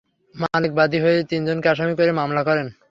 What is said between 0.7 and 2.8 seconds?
বাদী হয়ে তিনজনকে আসামি করে মামলা করেন।